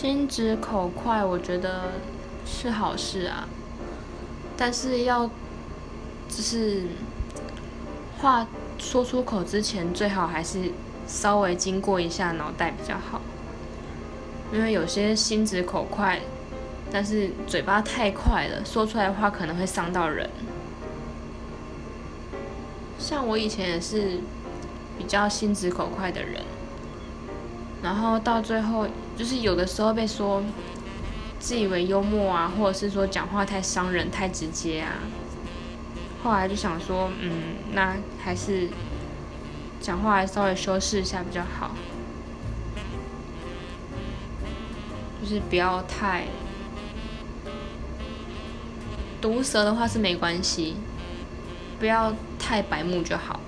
[0.00, 1.90] 心直口快，我觉得
[2.46, 3.48] 是好事啊，
[4.56, 5.26] 但是要
[6.28, 6.84] 就是
[8.20, 8.46] 话
[8.78, 10.70] 说出口之前，最好还是
[11.08, 13.20] 稍微经过一下脑袋比较好，
[14.52, 16.20] 因为有些心直口快，
[16.92, 20.30] 但是嘴巴太快了，说出来的话可能会伤到人。
[23.00, 24.20] 像我以前也是
[24.96, 26.44] 比较心直口快的人。
[27.82, 28.86] 然后到最后，
[29.16, 30.42] 就是有的时候被说
[31.38, 34.94] 自以为幽默啊，或者是说讲话太伤人、太直接啊。
[36.22, 37.30] 后来就想说，嗯，
[37.72, 38.68] 那还是
[39.80, 41.70] 讲话还稍微修饰一下比较好，
[45.22, 46.24] 就是不要太
[49.20, 50.74] 毒舌的话是没关系，
[51.78, 53.38] 不要太白目就好。